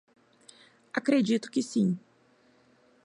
Acredito 0.91 1.47
que 1.51 1.61
sim 1.61 1.95